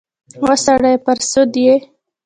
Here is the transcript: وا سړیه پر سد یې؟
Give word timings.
وا 0.43 0.53
سړیه 0.65 1.01
پر 1.05 1.17
سد 1.31 1.51
یې؟ 1.65 1.75